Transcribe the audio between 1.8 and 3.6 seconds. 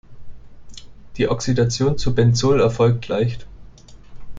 zu Benzol erfolgt leicht.